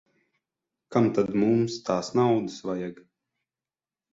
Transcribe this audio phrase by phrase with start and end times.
[0.95, 2.99] Kam tad mums tās naudas vajag.